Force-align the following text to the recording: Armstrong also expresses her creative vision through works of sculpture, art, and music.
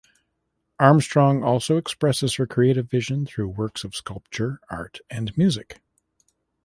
Armstrong 0.79 1.43
also 1.43 1.77
expresses 1.77 2.33
her 2.37 2.47
creative 2.47 2.89
vision 2.89 3.27
through 3.27 3.49
works 3.49 3.83
of 3.83 3.95
sculpture, 3.95 4.59
art, 4.67 4.97
and 5.11 5.37
music. 5.37 5.79